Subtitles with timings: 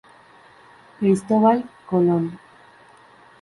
[0.97, 2.39] Cristóbal Colón".